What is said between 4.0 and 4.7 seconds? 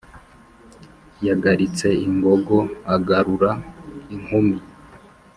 inkumi,